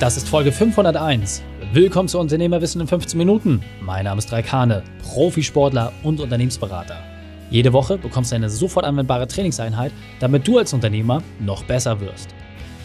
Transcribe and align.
Das 0.00 0.16
ist 0.16 0.28
Folge 0.28 0.52
501. 0.52 1.42
Willkommen 1.72 2.08
zu 2.08 2.20
Unternehmerwissen 2.20 2.80
in 2.80 2.86
15 2.86 3.18
Minuten. 3.18 3.60
Mein 3.80 4.04
Name 4.04 4.20
ist 4.20 4.30
Raikane, 4.30 4.84
Profisportler 5.02 5.92
und 6.04 6.20
Unternehmensberater. 6.20 7.02
Jede 7.50 7.72
Woche 7.72 7.98
bekommst 7.98 8.30
du 8.30 8.36
eine 8.36 8.48
sofort 8.48 8.86
anwendbare 8.86 9.26
Trainingseinheit, 9.26 9.90
damit 10.20 10.46
du 10.46 10.58
als 10.58 10.72
Unternehmer 10.72 11.20
noch 11.40 11.64
besser 11.64 12.00
wirst. 12.00 12.28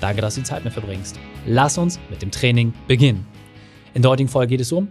Danke, 0.01 0.23
dass 0.23 0.33
du 0.33 0.41
die 0.41 0.47
Zeit 0.47 0.63
mit 0.63 0.73
verbringst. 0.73 1.19
Lass 1.45 1.77
uns 1.77 1.99
mit 2.09 2.23
dem 2.23 2.31
Training 2.31 2.73
beginnen. 2.87 3.27
In 3.93 4.01
der 4.01 4.09
heutigen 4.09 4.29
Folge 4.29 4.49
geht 4.49 4.61
es 4.61 4.71
um 4.71 4.87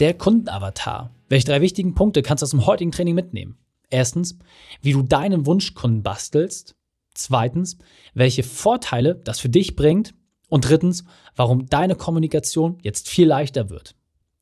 der 0.00 0.14
Kundenavatar. 0.14 1.10
Welche 1.28 1.48
drei 1.48 1.60
wichtigen 1.60 1.94
Punkte 1.94 2.22
kannst 2.22 2.40
du 2.40 2.44
aus 2.46 2.50
dem 2.50 2.64
heutigen 2.64 2.92
Training 2.92 3.14
mitnehmen? 3.14 3.58
Erstens, 3.90 4.38
wie 4.80 4.94
du 4.94 5.02
deinen 5.02 5.44
Wunschkunden 5.44 6.02
bastelst. 6.02 6.76
Zweitens, 7.12 7.76
welche 8.14 8.42
Vorteile 8.42 9.16
das 9.16 9.38
für 9.38 9.50
dich 9.50 9.76
bringt. 9.76 10.14
Und 10.48 10.68
drittens, 10.68 11.04
warum 11.36 11.66
deine 11.66 11.94
Kommunikation 11.94 12.78
jetzt 12.82 13.08
viel 13.08 13.28
leichter 13.28 13.70
wird. 13.70 13.94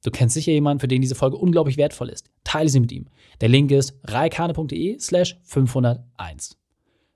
Du 0.04 0.10
kennst 0.10 0.34
sicher 0.34 0.52
jemanden, 0.52 0.80
für 0.80 0.88
den 0.88 1.02
diese 1.02 1.16
Folge 1.16 1.36
unglaublich 1.36 1.76
wertvoll 1.76 2.10
ist. 2.10 2.30
Teile 2.44 2.68
sie 2.68 2.80
mit 2.80 2.92
ihm. 2.92 3.06
Der 3.40 3.48
Link 3.48 3.72
ist 3.72 3.98
reikane.de 4.04 4.98
slash 5.00 5.36
501. 5.42 6.56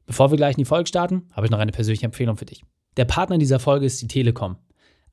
Bevor 0.06 0.32
wir 0.32 0.36
gleich 0.36 0.56
in 0.56 0.62
die 0.62 0.68
Folge 0.68 0.88
starten, 0.88 1.28
habe 1.32 1.46
ich 1.46 1.52
noch 1.52 1.60
eine 1.60 1.70
persönliche 1.70 2.06
Empfehlung 2.06 2.36
für 2.36 2.46
dich. 2.46 2.64
Der 2.96 3.04
Partner 3.04 3.38
dieser 3.38 3.60
Folge 3.60 3.86
ist 3.86 4.02
die 4.02 4.08
Telekom. 4.08 4.56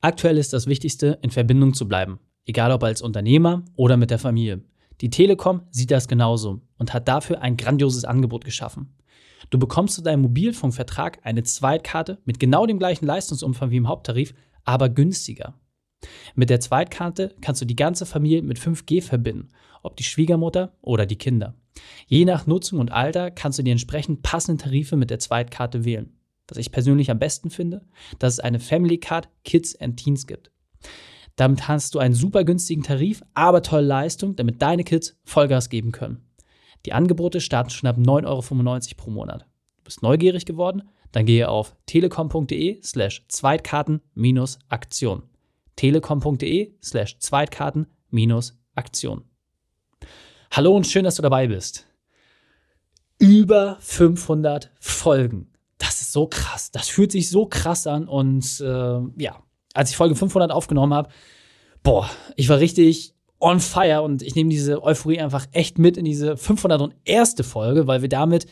Aktuell 0.00 0.38
ist 0.38 0.52
das 0.52 0.66
Wichtigste, 0.66 1.18
in 1.22 1.30
Verbindung 1.30 1.72
zu 1.72 1.86
bleiben, 1.86 2.18
egal 2.46 2.72
ob 2.72 2.82
als 2.82 3.00
Unternehmer 3.00 3.64
oder 3.76 3.96
mit 3.96 4.10
der 4.10 4.18
Familie. 4.18 4.64
Die 5.00 5.10
Telekom 5.10 5.62
sieht 5.70 5.92
das 5.92 6.08
genauso 6.08 6.62
und 6.78 6.92
hat 6.92 7.06
dafür 7.06 7.40
ein 7.42 7.56
grandioses 7.56 8.04
Angebot 8.04 8.44
geschaffen. 8.44 8.96
Du 9.50 9.58
bekommst 9.58 9.94
zu 9.94 10.02
deinem 10.02 10.22
Mobilfunkvertrag 10.22 11.20
eine 11.22 11.42
Zweitkarte 11.42 12.18
mit 12.24 12.38
genau 12.38 12.66
dem 12.66 12.78
gleichen 12.78 13.06
Leistungsumfang 13.06 13.70
wie 13.70 13.76
im 13.76 13.88
Haupttarif, 13.88 14.34
aber 14.64 14.88
günstiger. 14.88 15.54
Mit 16.34 16.50
der 16.50 16.60
Zweitkarte 16.60 17.34
kannst 17.40 17.60
du 17.60 17.66
die 17.66 17.76
ganze 17.76 18.06
Familie 18.06 18.42
mit 18.42 18.58
5G 18.58 19.02
verbinden, 19.02 19.48
ob 19.82 19.96
die 19.96 20.04
Schwiegermutter 20.04 20.76
oder 20.80 21.06
die 21.06 21.16
Kinder. 21.16 21.54
Je 22.06 22.24
nach 22.24 22.46
Nutzung 22.46 22.78
und 22.78 22.92
Alter 22.92 23.30
kannst 23.30 23.58
du 23.58 23.62
die 23.62 23.70
entsprechend 23.70 24.22
passenden 24.22 24.58
Tarife 24.58 24.96
mit 24.96 25.10
der 25.10 25.18
Zweitkarte 25.18 25.84
wählen. 25.84 26.12
Was 26.48 26.58
ich 26.58 26.72
persönlich 26.72 27.10
am 27.10 27.18
besten 27.18 27.50
finde, 27.50 27.82
dass 28.18 28.34
es 28.34 28.40
eine 28.40 28.60
Family 28.60 28.98
Card 28.98 29.28
Kids 29.44 29.78
and 29.80 29.96
Teens 29.96 30.26
gibt. 30.26 30.50
Damit 31.36 31.68
hast 31.68 31.94
du 31.94 31.98
einen 31.98 32.14
super 32.14 32.42
günstigen 32.44 32.82
Tarif, 32.82 33.22
aber 33.34 33.62
tolle 33.62 33.86
Leistung, 33.86 34.34
damit 34.34 34.60
deine 34.60 34.82
Kids 34.82 35.16
Vollgas 35.24 35.68
geben 35.68 35.92
können. 35.92 36.27
Die 36.88 36.94
Angebote 36.94 37.42
starten 37.42 37.68
schon 37.68 37.86
ab 37.86 37.98
9,95 37.98 38.26
Euro 38.26 38.40
pro 38.96 39.10
Monat. 39.10 39.42
Du 39.76 39.84
bist 39.84 40.00
neugierig 40.00 40.46
geworden? 40.46 40.88
Dann 41.12 41.26
gehe 41.26 41.46
auf 41.46 41.76
telekom.de 41.84 42.80
slash 42.82 43.26
Zweitkarten-Aktion. 43.28 45.22
telekom.de 45.76 46.72
slash 46.82 47.18
Zweitkarten-Aktion. 47.18 49.24
Hallo 50.50 50.74
und 50.74 50.86
schön, 50.86 51.04
dass 51.04 51.16
du 51.16 51.22
dabei 51.22 51.48
bist. 51.48 51.86
Über 53.18 53.76
500 53.80 54.70
Folgen. 54.80 55.52
Das 55.76 56.00
ist 56.00 56.14
so 56.14 56.26
krass. 56.26 56.70
Das 56.70 56.88
fühlt 56.88 57.12
sich 57.12 57.28
so 57.28 57.44
krass 57.44 57.86
an. 57.86 58.08
Und 58.08 58.62
äh, 58.62 59.00
ja, 59.22 59.42
als 59.74 59.90
ich 59.90 59.96
Folge 59.98 60.14
500 60.14 60.50
aufgenommen 60.50 60.94
habe, 60.94 61.10
boah, 61.82 62.08
ich 62.36 62.48
war 62.48 62.60
richtig 62.60 63.14
on 63.40 63.60
fire 63.60 64.02
und 64.02 64.22
ich 64.22 64.34
nehme 64.34 64.50
diese 64.50 64.82
Euphorie 64.82 65.20
einfach 65.20 65.46
echt 65.52 65.78
mit 65.78 65.96
in 65.96 66.04
diese 66.04 66.36
501. 66.36 67.36
Folge, 67.42 67.86
weil 67.86 68.02
wir 68.02 68.08
damit 68.08 68.46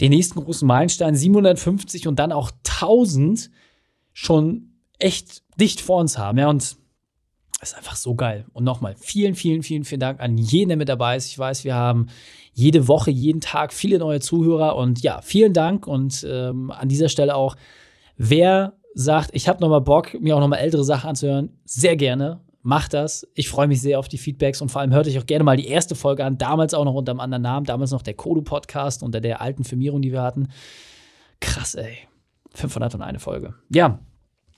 den 0.00 0.10
nächsten 0.10 0.42
großen 0.42 0.66
Meilenstein 0.66 1.16
750 1.16 2.06
und 2.06 2.18
dann 2.18 2.32
auch 2.32 2.50
1000 2.64 3.50
schon 4.12 4.72
echt 4.98 5.42
dicht 5.60 5.80
vor 5.80 6.00
uns 6.00 6.18
haben. 6.18 6.38
Ja, 6.38 6.48
und 6.48 6.76
das 7.60 7.70
ist 7.70 7.76
einfach 7.76 7.96
so 7.96 8.14
geil. 8.14 8.46
Und 8.52 8.62
nochmal, 8.62 8.94
vielen, 9.00 9.34
vielen, 9.34 9.64
vielen, 9.64 9.84
vielen 9.84 10.00
Dank 10.00 10.20
an 10.20 10.38
jeden, 10.38 10.68
der 10.68 10.76
mit 10.76 10.88
dabei 10.88 11.16
ist. 11.16 11.26
Ich 11.26 11.38
weiß, 11.38 11.64
wir 11.64 11.74
haben 11.74 12.06
jede 12.52 12.86
Woche, 12.86 13.10
jeden 13.10 13.40
Tag 13.40 13.72
viele 13.72 13.98
neue 13.98 14.20
Zuhörer. 14.20 14.76
Und 14.76 15.02
ja, 15.02 15.20
vielen 15.22 15.52
Dank. 15.52 15.88
Und 15.88 16.24
ähm, 16.28 16.70
an 16.70 16.88
dieser 16.88 17.08
Stelle 17.08 17.34
auch, 17.34 17.56
wer 18.16 18.74
sagt, 18.94 19.30
ich 19.32 19.48
habe 19.48 19.60
nochmal 19.60 19.80
Bock, 19.80 20.20
mir 20.20 20.36
auch 20.36 20.40
nochmal 20.40 20.60
ältere 20.60 20.84
Sachen 20.84 21.10
anzuhören, 21.10 21.58
sehr 21.64 21.96
gerne 21.96 22.40
macht 22.62 22.94
das. 22.94 23.26
Ich 23.34 23.48
freue 23.48 23.68
mich 23.68 23.80
sehr 23.80 23.98
auf 23.98 24.08
die 24.08 24.18
Feedbacks 24.18 24.60
und 24.60 24.70
vor 24.70 24.80
allem 24.80 24.92
hört 24.92 25.06
euch 25.06 25.18
auch 25.18 25.26
gerne 25.26 25.44
mal 25.44 25.56
die 25.56 25.68
erste 25.68 25.94
Folge 25.94 26.24
an. 26.24 26.38
Damals 26.38 26.74
auch 26.74 26.84
noch 26.84 26.94
unter 26.94 27.12
einem 27.12 27.20
anderen 27.20 27.42
Namen, 27.42 27.66
damals 27.66 27.90
noch 27.90 28.02
der 28.02 28.14
Kodu-Podcast 28.14 29.02
unter 29.02 29.20
der 29.20 29.40
alten 29.40 29.64
Firmierung, 29.64 30.02
die 30.02 30.12
wir 30.12 30.22
hatten. 30.22 30.48
Krass, 31.40 31.74
ey. 31.74 31.98
501 32.54 33.22
Folge. 33.22 33.54
Ja. 33.70 34.00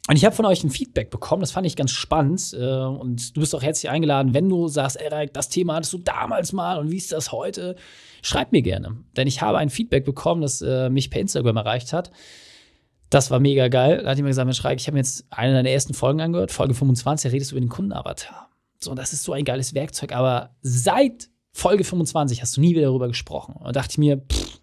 Und 0.09 0.17
ich 0.17 0.25
habe 0.25 0.35
von 0.35 0.47
euch 0.47 0.65
ein 0.65 0.71
Feedback 0.71 1.11
bekommen, 1.11 1.41
das 1.41 1.53
fand 1.53 1.67
ich 1.67 1.77
ganz 1.77 1.93
spannend. 1.93 2.57
Äh, 2.59 2.65
und 2.65 3.37
du 3.37 3.41
bist 3.41 3.55
auch 3.55 3.63
herzlich 3.63 3.91
eingeladen, 3.91 4.35
wenn 4.35 4.49
du 4.49 4.67
sagst, 4.67 4.97
Erik, 4.97 5.33
das 5.35 5.49
Thema 5.51 5.75
hattest 5.75 5.93
du 5.93 5.99
damals 5.99 6.53
mal 6.53 6.79
und 6.79 6.91
wie 6.91 6.97
ist 6.97 7.13
das 7.13 7.31
heute? 7.33 7.77
Schreib 8.23 8.51
mir 8.51 8.63
gerne. 8.63 8.97
Denn 9.17 9.29
ich 9.29 9.41
habe 9.43 9.59
ein 9.59 9.71
Feedback 9.71 10.05
bekommen, 10.05 10.43
das 10.43 10.63
äh, 10.63 10.89
mich 10.89 11.11
per 11.11 11.21
Instagram 11.21 11.59
erreicht 11.59 11.93
hat. 11.93 12.11
Das 13.11 13.31
war 13.31 13.41
mega 13.41 13.69
geil. 13.69 14.03
Da 14.03 14.11
hat 14.11 14.17
jemand 14.17 14.31
gesagt, 14.31 14.47
Mensch, 14.47 14.65
Reik, 14.65 14.81
ich 14.81 14.87
habe 14.87 14.95
mir 14.95 15.01
jetzt 15.01 15.27
eine 15.31 15.53
deiner 15.53 15.71
ersten 15.71 15.95
Folgen 15.95 16.21
angehört, 16.21 16.53
Folge 16.53 16.75
25, 16.75 17.29
da 17.29 17.33
redest 17.33 17.51
du 17.51 17.57
über 17.57 17.61
den 17.61 17.69
Kundenavatar. 17.69 18.49
So, 18.79 18.95
das 18.95 19.13
ist 19.13 19.25
so 19.25 19.33
ein 19.33 19.45
geiles 19.45 19.75
Werkzeug, 19.75 20.13
aber 20.13 20.55
seit 20.63 21.29
Folge 21.53 21.85
25 21.85 22.41
hast 22.41 22.57
du 22.57 22.61
nie 22.61 22.71
wieder 22.71 22.87
darüber 22.87 23.09
gesprochen. 23.09 23.57
Und 23.57 23.67
da 23.67 23.73
dachte 23.73 23.93
ich 23.93 23.99
mir, 23.99 24.19
pff, 24.19 24.61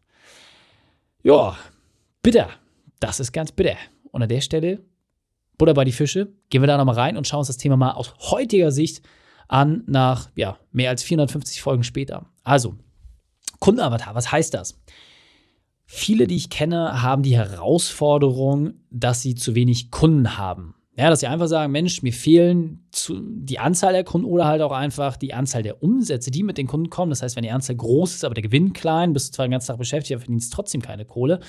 ja, 1.23 1.57
bitter. 2.23 2.49
Das 2.99 3.19
ist 3.19 3.33
ganz 3.33 3.51
bitter. 3.51 3.75
Und 4.11 4.23
an 4.23 4.29
der 4.29 4.41
Stelle, 4.41 4.79
Butter 5.57 5.73
bei 5.73 5.83
die 5.83 5.91
Fische, 5.91 6.31
gehen 6.49 6.61
wir 6.61 6.67
da 6.67 6.77
nochmal 6.77 6.95
rein 6.95 7.17
und 7.17 7.27
schauen 7.27 7.39
uns 7.39 7.47
das 7.47 7.57
Thema 7.57 7.75
mal 7.75 7.91
aus 7.91 8.13
heutiger 8.31 8.71
Sicht 8.71 9.01
an, 9.49 9.83
nach 9.87 10.29
ja, 10.35 10.57
mehr 10.71 10.89
als 10.89 11.03
450 11.03 11.61
Folgen 11.61 11.83
später. 11.83 12.25
Also, 12.43 12.75
Kundenavatar, 13.59 14.15
was 14.15 14.31
heißt 14.31 14.53
das? 14.53 14.79
Viele, 15.89 16.27
die 16.27 16.35
ich 16.35 16.49
kenne, 16.49 17.01
haben 17.01 17.23
die 17.23 17.37
Herausforderung, 17.37 18.73
dass 18.91 19.21
sie 19.21 19.35
zu 19.35 19.55
wenig 19.55 19.89
Kunden 19.89 20.37
haben. 20.37 20.75
Ja, 20.97 21.09
dass 21.09 21.21
sie 21.21 21.27
einfach 21.27 21.47
sagen, 21.47 21.71
Mensch, 21.71 22.01
mir 22.01 22.11
fehlen 22.11 22.87
zu, 22.91 23.21
die 23.21 23.59
Anzahl 23.59 23.93
der 23.93 24.03
Kunden 24.03 24.27
oder 24.27 24.45
halt 24.45 24.61
auch 24.61 24.71
einfach 24.71 25.15
die 25.15 25.33
Anzahl 25.33 25.63
der 25.63 25.81
Umsätze, 25.81 26.29
die 26.29 26.43
mit 26.43 26.57
den 26.57 26.67
Kunden 26.67 26.89
kommen. 26.89 27.11
Das 27.11 27.21
heißt, 27.21 27.35
wenn 27.35 27.43
die 27.43 27.51
Anzahl 27.51 27.75
groß 27.75 28.15
ist, 28.15 28.25
aber 28.25 28.33
der 28.33 28.41
Gewinn 28.41 28.73
klein, 28.73 29.13
bist 29.13 29.29
du 29.29 29.35
zwar 29.35 29.47
den 29.47 29.51
ganzen 29.51 29.67
Tag 29.67 29.77
beschäftigt, 29.77 30.13
aber 30.13 30.25
verdienst 30.25 30.51
trotzdem 30.51 30.81
keine 30.81 31.05
Kohle, 31.05 31.39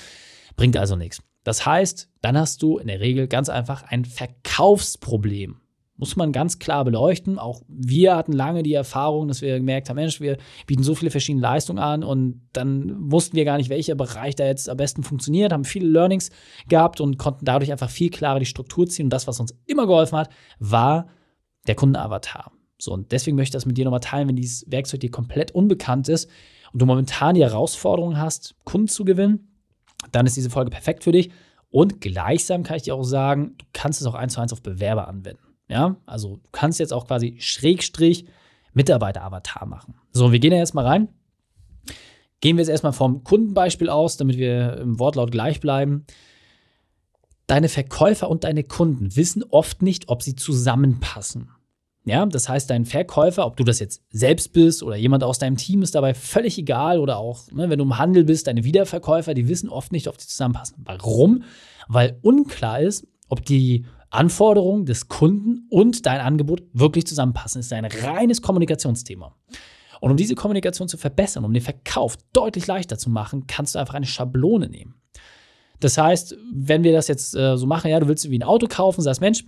bringt 0.55 0.77
also 0.77 0.95
nichts. 0.95 1.21
Das 1.43 1.65
heißt, 1.65 2.09
dann 2.21 2.37
hast 2.37 2.61
du 2.61 2.77
in 2.77 2.87
der 2.87 2.99
Regel 2.99 3.27
ganz 3.27 3.49
einfach 3.49 3.83
ein 3.83 4.05
Verkaufsproblem 4.05 5.59
muss 5.99 6.15
man 6.15 6.31
ganz 6.31 6.59
klar 6.59 6.85
beleuchten. 6.85 7.37
Auch 7.37 7.61
wir 7.67 8.15
hatten 8.15 8.31
lange 8.31 8.63
die 8.63 8.73
Erfahrung, 8.73 9.27
dass 9.27 9.41
wir 9.41 9.57
gemerkt 9.57 9.89
haben, 9.89 9.97
Mensch, 9.97 10.21
wir 10.21 10.37
bieten 10.65 10.81
so 10.81 10.95
viele 10.95 11.11
verschiedene 11.11 11.41
Leistungen 11.41 11.79
an 11.79 12.03
und 12.03 12.41
dann 12.53 13.11
wussten 13.11 13.35
wir 13.35 13.43
gar 13.43 13.57
nicht, 13.57 13.69
welcher 13.69 13.95
Bereich 13.95 14.35
da 14.35 14.45
jetzt 14.45 14.69
am 14.69 14.77
besten 14.77 15.03
funktioniert, 15.03 15.51
haben 15.51 15.65
viele 15.65 15.89
Learnings 15.89 16.31
gehabt 16.69 17.01
und 17.01 17.17
konnten 17.17 17.43
dadurch 17.43 17.71
einfach 17.71 17.89
viel 17.89 18.09
klarer 18.09 18.39
die 18.39 18.45
Struktur 18.45 18.87
ziehen. 18.87 19.07
Und 19.07 19.09
das, 19.09 19.27
was 19.27 19.39
uns 19.41 19.53
immer 19.65 19.87
geholfen 19.87 20.17
hat, 20.17 20.29
war 20.57 21.07
der 21.67 21.75
Kundenavatar. 21.75 22.51
So, 22.77 22.93
und 22.93 23.11
deswegen 23.11 23.35
möchte 23.35 23.49
ich 23.49 23.59
das 23.59 23.65
mit 23.65 23.77
dir 23.77 23.83
nochmal 23.83 23.99
teilen, 23.99 24.29
wenn 24.29 24.37
dieses 24.37 24.65
Werkzeug 24.71 25.01
dir 25.01 25.11
komplett 25.11 25.51
unbekannt 25.51 26.07
ist 26.07 26.29
und 26.71 26.81
du 26.81 26.85
momentan 26.85 27.35
die 27.35 27.43
Herausforderung 27.43 28.17
hast, 28.17 28.55
Kunden 28.63 28.87
zu 28.87 29.03
gewinnen, 29.03 29.49
dann 30.13 30.25
ist 30.25 30.37
diese 30.37 30.49
Folge 30.49 30.71
perfekt 30.71 31.03
für 31.03 31.11
dich. 31.11 31.29
Und 31.69 31.99
gleichsam 31.99 32.63
kann 32.63 32.77
ich 32.77 32.83
dir 32.83 32.95
auch 32.95 33.03
sagen, 33.03 33.55
du 33.57 33.65
kannst 33.73 33.99
es 33.99 34.07
auch 34.07 34.15
eins 34.15 34.33
zu 34.33 34.39
eins 34.39 34.53
auf 34.53 34.63
Bewerber 34.63 35.09
anwenden. 35.09 35.48
Ja, 35.69 35.95
also 36.05 36.37
du 36.37 36.49
kannst 36.51 36.79
jetzt 36.79 36.93
auch 36.93 37.07
quasi 37.07 37.37
Schrägstrich 37.39 38.25
Mitarbeiter-Avatar 38.73 39.65
machen. 39.67 39.95
So, 40.11 40.31
wir 40.31 40.39
gehen 40.39 40.51
ja 40.51 40.57
jetzt 40.57 40.73
mal 40.73 40.85
rein. 40.85 41.09
Gehen 42.41 42.57
wir 42.57 42.61
jetzt 42.61 42.69
erstmal 42.69 42.93
vom 42.93 43.23
Kundenbeispiel 43.23 43.89
aus, 43.89 44.17
damit 44.17 44.37
wir 44.37 44.77
im 44.77 44.99
Wortlaut 44.99 45.31
gleich 45.31 45.59
bleiben. 45.59 46.05
Deine 47.47 47.69
Verkäufer 47.69 48.29
und 48.29 48.43
deine 48.43 48.63
Kunden 48.63 49.15
wissen 49.15 49.43
oft 49.43 49.81
nicht, 49.81 50.09
ob 50.09 50.23
sie 50.23 50.35
zusammenpassen. 50.35 51.49
Ja, 52.05 52.25
das 52.25 52.47
heißt, 52.47 52.69
dein 52.69 52.85
Verkäufer, 52.85 53.45
ob 53.45 53.57
du 53.57 53.63
das 53.63 53.79
jetzt 53.79 54.01
selbst 54.09 54.53
bist 54.53 54.81
oder 54.81 54.95
jemand 54.95 55.23
aus 55.23 55.37
deinem 55.37 55.57
Team, 55.57 55.81
ist 55.81 55.95
dabei 55.95 56.13
völlig 56.13 56.57
egal 56.57 56.99
oder 56.99 57.17
auch, 57.17 57.51
ne, 57.51 57.69
wenn 57.69 57.77
du 57.77 57.85
im 57.85 57.97
Handel 57.97 58.23
bist, 58.23 58.47
deine 58.47 58.63
Wiederverkäufer, 58.63 59.33
die 59.33 59.47
wissen 59.47 59.69
oft 59.69 59.91
nicht, 59.91 60.07
ob 60.07 60.19
sie 60.19 60.27
zusammenpassen. 60.27 60.77
Warum? 60.85 61.43
Weil 61.87 62.17
unklar 62.21 62.79
ist, 62.79 63.05
ob 63.27 63.45
die 63.45 63.85
Anforderungen 64.09 64.85
des 64.85 65.07
Kunden 65.07 65.67
und 65.69 66.05
dein 66.05 66.19
Angebot 66.19 66.63
wirklich 66.73 67.05
zusammenpassen. 67.05 67.59
Das 67.59 67.67
ist 67.67 67.73
ein 67.73 67.85
reines 67.85 68.41
Kommunikationsthema. 68.41 69.35
Und 70.01 70.11
um 70.11 70.17
diese 70.17 70.35
Kommunikation 70.35 70.87
zu 70.87 70.97
verbessern, 70.97 71.45
um 71.45 71.53
den 71.53 71.61
Verkauf 71.61 72.17
deutlich 72.33 72.67
leichter 72.67 72.97
zu 72.97 73.09
machen, 73.09 73.47
kannst 73.47 73.75
du 73.75 73.79
einfach 73.79 73.93
eine 73.93 74.05
Schablone 74.05 74.69
nehmen. 74.69 74.95
Das 75.79 75.97
heißt, 75.97 76.37
wenn 76.53 76.83
wir 76.83 76.91
das 76.91 77.07
jetzt 77.07 77.35
äh, 77.35 77.57
so 77.57 77.65
machen, 77.65 77.89
ja, 77.89 77.99
du 77.99 78.07
willst 78.07 78.29
wie 78.29 78.37
ein 78.37 78.43
Auto 78.43 78.67
kaufen, 78.67 79.01
sagst, 79.01 79.21
Mensch, 79.21 79.45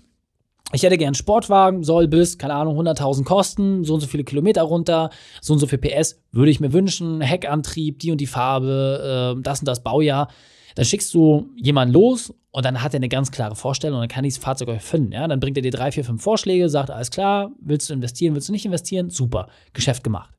ich 0.73 0.83
hätte 0.83 0.97
gern 0.97 1.07
einen 1.07 1.15
Sportwagen, 1.15 1.83
soll 1.83 2.07
bis, 2.07 2.37
keine 2.37 2.53
Ahnung, 2.53 2.79
100.000 2.79 3.25
kosten, 3.25 3.83
so 3.83 3.95
und 3.95 3.99
so 3.99 4.07
viele 4.07 4.23
Kilometer 4.23 4.61
runter, 4.61 5.09
so 5.41 5.53
und 5.53 5.59
so 5.59 5.67
viel 5.67 5.79
PS 5.79 6.21
würde 6.31 6.51
ich 6.51 6.61
mir 6.61 6.71
wünschen, 6.71 7.19
Heckantrieb, 7.19 7.99
die 7.99 8.11
und 8.11 8.21
die 8.21 8.27
Farbe, 8.27 9.35
äh, 9.37 9.41
das 9.41 9.59
und 9.59 9.67
das 9.67 9.83
Baujahr. 9.83 10.29
Dann 10.75 10.85
schickst 10.85 11.13
du 11.13 11.49
jemanden 11.55 11.93
los 11.93 12.33
und 12.51 12.65
dann 12.65 12.81
hat 12.81 12.93
er 12.93 12.97
eine 12.97 13.09
ganz 13.09 13.31
klare 13.31 13.55
Vorstellung 13.55 13.97
und 13.97 14.01
dann 14.03 14.09
kann 14.09 14.23
dieses 14.23 14.41
Fahrzeug 14.41 14.69
euch 14.69 14.81
finden. 14.81 15.11
Ja? 15.11 15.27
Dann 15.27 15.39
bringt 15.39 15.57
er 15.57 15.63
dir 15.63 15.71
drei, 15.71 15.91
vier, 15.91 16.03
fünf 16.03 16.21
Vorschläge, 16.21 16.69
sagt, 16.69 16.89
alles 16.91 17.11
klar, 17.11 17.51
willst 17.59 17.89
du 17.89 17.93
investieren, 17.93 18.35
willst 18.35 18.49
du 18.49 18.53
nicht 18.53 18.65
investieren? 18.65 19.09
Super, 19.09 19.47
Geschäft 19.73 20.03
gemacht. 20.03 20.33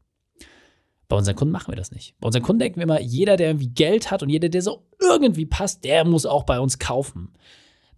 Bei 1.08 1.16
unseren 1.16 1.36
Kunden 1.36 1.52
machen 1.52 1.70
wir 1.70 1.76
das 1.76 1.92
nicht. 1.92 2.14
Bei 2.20 2.26
unseren 2.26 2.42
Kunden 2.42 2.60
denken 2.60 2.76
wir 2.76 2.84
immer, 2.84 3.00
jeder, 3.00 3.36
der 3.36 3.48
irgendwie 3.48 3.68
Geld 3.68 4.10
hat 4.10 4.22
und 4.22 4.30
jeder, 4.30 4.48
der 4.48 4.62
so 4.62 4.86
irgendwie 4.98 5.44
passt, 5.44 5.84
der 5.84 6.04
muss 6.04 6.24
auch 6.24 6.44
bei 6.44 6.58
uns 6.58 6.78
kaufen. 6.78 7.34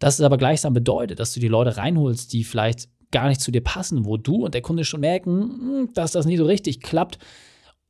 Das 0.00 0.18
ist 0.18 0.24
aber 0.24 0.36
gleichsam 0.36 0.74
bedeutet, 0.74 1.20
dass 1.20 1.32
du 1.32 1.40
die 1.40 1.48
Leute 1.48 1.76
reinholst, 1.76 2.32
die 2.32 2.42
vielleicht 2.42 2.88
gar 3.12 3.28
nicht 3.28 3.40
zu 3.40 3.52
dir 3.52 3.62
passen, 3.62 4.04
wo 4.04 4.16
du 4.16 4.44
und 4.44 4.54
der 4.54 4.62
Kunde 4.62 4.84
schon 4.84 5.00
merken, 5.00 5.40
hm, 5.40 5.90
dass 5.94 6.10
das 6.10 6.26
nicht 6.26 6.38
so 6.38 6.44
richtig 6.44 6.80
klappt, 6.80 7.18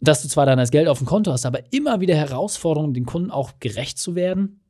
dass 0.08 0.22
du 0.22 0.28
zwar 0.28 0.46
dann 0.46 0.58
das 0.58 0.70
Geld 0.70 0.88
auf 0.88 0.98
dem 0.98 1.06
Konto 1.06 1.32
hast, 1.32 1.46
aber 1.46 1.72
immer 1.72 2.00
wieder 2.00 2.14
Herausforderungen, 2.14 2.94
den 2.94 3.06
Kunden 3.06 3.30
auch 3.30 3.52
gerecht 3.60 3.98
zu 3.98 4.14
werden. 4.14 4.60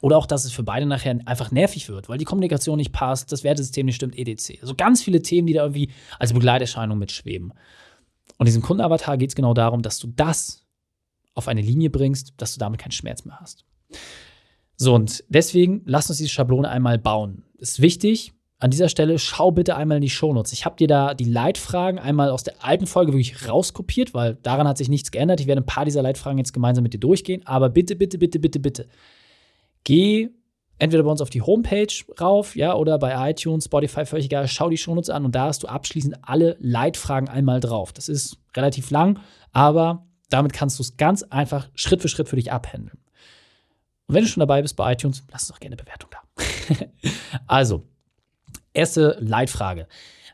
Oder 0.00 0.18
auch, 0.18 0.26
dass 0.26 0.44
es 0.44 0.52
für 0.52 0.64
beide 0.64 0.84
nachher 0.84 1.20
einfach 1.26 1.52
nervig 1.52 1.88
wird, 1.88 2.08
weil 2.08 2.18
die 2.18 2.24
Kommunikation 2.24 2.76
nicht 2.76 2.92
passt, 2.92 3.30
das 3.30 3.44
Wertesystem 3.44 3.86
nicht 3.86 3.94
stimmt, 3.94 4.18
etc. 4.18 4.60
Also 4.60 4.74
ganz 4.74 5.00
viele 5.00 5.22
Themen, 5.22 5.46
die 5.46 5.52
da 5.52 5.62
irgendwie 5.62 5.90
als 6.18 6.32
Begleiterscheinung 6.32 6.98
mitschweben. 6.98 7.52
Und 8.36 8.46
diesem 8.46 8.62
Kundenavatar 8.62 9.16
geht 9.16 9.30
es 9.30 9.36
genau 9.36 9.54
darum, 9.54 9.82
dass 9.82 10.00
du 10.00 10.08
das 10.08 10.66
auf 11.34 11.46
eine 11.46 11.60
Linie 11.60 11.90
bringst, 11.90 12.34
dass 12.36 12.52
du 12.52 12.58
damit 12.58 12.80
keinen 12.80 12.90
Schmerz 12.90 13.24
mehr 13.24 13.38
hast. 13.40 13.64
So, 14.76 14.94
und 14.94 15.22
deswegen 15.28 15.82
lass 15.84 16.08
uns 16.10 16.18
diese 16.18 16.30
Schablone 16.30 16.68
einmal 16.68 16.98
bauen. 16.98 17.44
Ist 17.58 17.80
wichtig, 17.80 18.32
an 18.62 18.70
dieser 18.70 18.88
Stelle 18.88 19.18
schau 19.18 19.50
bitte 19.50 19.74
einmal 19.74 19.96
in 19.96 20.02
die 20.02 20.08
Shownotes. 20.10 20.52
Ich 20.52 20.64
habe 20.64 20.76
dir 20.76 20.86
da 20.86 21.14
die 21.14 21.24
Leitfragen 21.24 21.98
einmal 21.98 22.30
aus 22.30 22.44
der 22.44 22.64
alten 22.64 22.86
Folge 22.86 23.12
wirklich 23.12 23.48
rauskopiert, 23.48 24.14
weil 24.14 24.36
daran 24.36 24.68
hat 24.68 24.78
sich 24.78 24.88
nichts 24.88 25.10
geändert. 25.10 25.40
Ich 25.40 25.48
werde 25.48 25.62
ein 25.62 25.66
paar 25.66 25.84
dieser 25.84 26.00
Leitfragen 26.00 26.38
jetzt 26.38 26.52
gemeinsam 26.52 26.84
mit 26.84 26.94
dir 26.94 27.00
durchgehen. 27.00 27.44
Aber 27.44 27.70
bitte, 27.70 27.96
bitte, 27.96 28.18
bitte, 28.18 28.38
bitte, 28.38 28.60
bitte. 28.60 28.88
Geh 29.82 30.28
entweder 30.78 31.02
bei 31.02 31.10
uns 31.10 31.20
auf 31.20 31.28
die 31.28 31.42
Homepage 31.42 31.92
rauf, 32.20 32.54
ja, 32.54 32.76
oder 32.76 33.00
bei 33.00 33.30
iTunes, 33.32 33.64
Spotify, 33.64 34.06
völlig 34.06 34.26
egal. 34.26 34.46
Schau 34.46 34.70
die 34.70 34.76
Shownotes 34.76 35.10
an 35.10 35.24
und 35.24 35.34
da 35.34 35.46
hast 35.46 35.64
du 35.64 35.66
abschließend 35.66 36.18
alle 36.22 36.56
Leitfragen 36.60 37.28
einmal 37.28 37.58
drauf. 37.58 37.92
Das 37.92 38.08
ist 38.08 38.38
relativ 38.56 38.92
lang, 38.92 39.18
aber 39.50 40.06
damit 40.30 40.52
kannst 40.52 40.78
du 40.78 40.84
es 40.84 40.96
ganz 40.96 41.24
einfach 41.24 41.68
Schritt 41.74 42.00
für 42.00 42.08
Schritt 42.08 42.28
für 42.28 42.36
dich 42.36 42.52
abhändeln. 42.52 42.98
Und 44.06 44.14
wenn 44.14 44.22
du 44.22 44.30
schon 44.30 44.40
dabei 44.40 44.62
bist 44.62 44.76
bei 44.76 44.92
iTunes, 44.92 45.24
lass 45.32 45.48
doch 45.48 45.58
gerne 45.58 45.74
eine 45.74 45.82
Bewertung 45.82 46.10
da. 46.12 46.86
also, 47.48 47.88
Erste 48.74 49.16
Leitfrage. 49.20 49.86